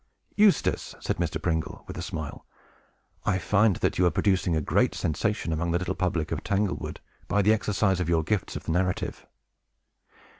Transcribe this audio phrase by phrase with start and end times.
[0.35, 1.39] "Eustace," said Mr.
[1.39, 2.43] Pringle, with a smile,
[3.23, 6.99] "I find that you are producing a great sensation among the little public of Tanglewood,
[7.27, 9.27] by the exercise of your gifts of narrative.